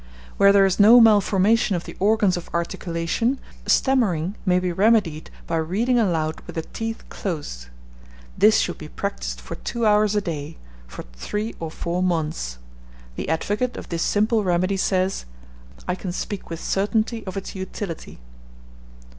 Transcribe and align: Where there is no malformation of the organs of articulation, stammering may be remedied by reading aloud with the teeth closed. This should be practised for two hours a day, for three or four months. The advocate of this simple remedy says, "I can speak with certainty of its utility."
Where 0.37 0.51
there 0.51 0.65
is 0.65 0.79
no 0.79 0.99
malformation 0.99 1.75
of 1.75 1.83
the 1.83 1.95
organs 1.99 2.35
of 2.35 2.49
articulation, 2.55 3.37
stammering 3.67 4.33
may 4.47 4.57
be 4.57 4.71
remedied 4.71 5.29
by 5.45 5.57
reading 5.57 5.99
aloud 5.99 6.41
with 6.47 6.55
the 6.55 6.63
teeth 6.63 7.07
closed. 7.09 7.67
This 8.35 8.57
should 8.57 8.79
be 8.79 8.87
practised 8.87 9.39
for 9.39 9.53
two 9.57 9.85
hours 9.85 10.15
a 10.15 10.19
day, 10.21 10.57
for 10.87 11.03
three 11.15 11.53
or 11.59 11.69
four 11.69 12.01
months. 12.01 12.57
The 13.15 13.29
advocate 13.29 13.77
of 13.77 13.89
this 13.89 14.01
simple 14.01 14.43
remedy 14.43 14.75
says, 14.77 15.25
"I 15.87 15.93
can 15.93 16.11
speak 16.11 16.49
with 16.49 16.59
certainty 16.63 17.23
of 17.27 17.37
its 17.37 17.53
utility." 17.53 18.17